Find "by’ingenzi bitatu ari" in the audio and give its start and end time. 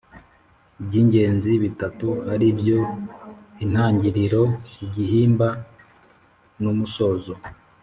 0.85-2.47